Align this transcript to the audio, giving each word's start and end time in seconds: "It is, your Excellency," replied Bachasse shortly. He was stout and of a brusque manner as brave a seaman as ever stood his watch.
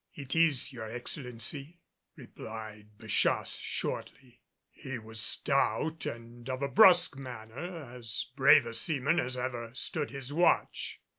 "It 0.15 0.35
is, 0.35 0.73
your 0.73 0.87
Excellency," 0.89 1.79
replied 2.15 2.97
Bachasse 2.97 3.59
shortly. 3.59 4.41
He 4.71 4.97
was 4.97 5.19
stout 5.19 6.07
and 6.07 6.49
of 6.49 6.63
a 6.63 6.67
brusque 6.67 7.15
manner 7.17 7.93
as 7.93 8.31
brave 8.35 8.65
a 8.65 8.73
seaman 8.73 9.19
as 9.19 9.37
ever 9.37 9.69
stood 9.75 10.09
his 10.09 10.33
watch. 10.33 10.99